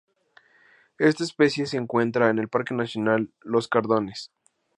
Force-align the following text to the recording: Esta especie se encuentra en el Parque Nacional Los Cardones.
Esta 0.97 1.23
especie 1.23 1.67
se 1.67 1.77
encuentra 1.77 2.31
en 2.31 2.39
el 2.39 2.47
Parque 2.47 2.73
Nacional 2.73 3.29
Los 3.41 3.67
Cardones. 3.67 4.31